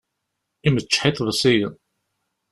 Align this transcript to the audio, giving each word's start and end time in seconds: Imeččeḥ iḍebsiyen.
Imeččeḥ 0.67 1.03
iḍebsiyen. 1.09 1.75